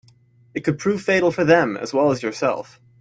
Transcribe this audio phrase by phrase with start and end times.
[0.55, 2.79] It could prove fatal for them as well as yourself.